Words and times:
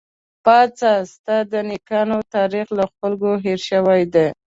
پاڅه! 0.43 0.91
ستا 1.13 1.35
د 1.51 1.53
نيکونو 1.69 2.17
تاريخ 2.35 2.67
له 2.77 2.85
خلکو 2.97 3.29
هېر 3.45 3.59
شوی 3.69 4.01
دی 4.13 4.27